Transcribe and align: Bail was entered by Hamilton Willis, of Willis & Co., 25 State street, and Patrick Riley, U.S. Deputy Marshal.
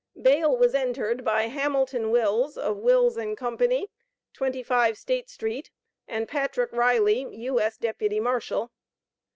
Bail 0.19 0.57
was 0.57 0.73
entered 0.73 1.23
by 1.23 1.43
Hamilton 1.43 2.09
Willis, 2.09 2.57
of 2.57 2.77
Willis 2.77 3.19
& 3.37 3.37
Co., 3.37 3.57
25 4.33 4.97
State 4.97 5.29
street, 5.29 5.69
and 6.07 6.27
Patrick 6.27 6.71
Riley, 6.71 7.27
U.S. 7.35 7.77
Deputy 7.77 8.19
Marshal. 8.19 8.71